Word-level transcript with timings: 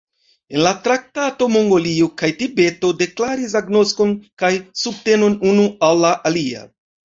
En 0.53 0.61
la 0.67 0.69
traktato 0.87 1.47
Mongolio 1.55 2.07
kaj 2.23 2.31
Tibeto 2.41 2.91
deklaris 3.03 3.55
agnoskon 3.61 4.17
kaj 4.45 4.53
subtenon 4.87 5.41
unu 5.55 5.71
al 5.93 6.05
la 6.09 6.19
alia. 6.33 6.69